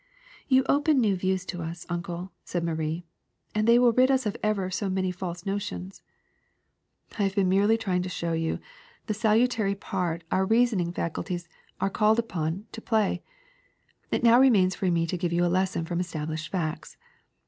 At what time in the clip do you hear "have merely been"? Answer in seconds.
7.29-7.83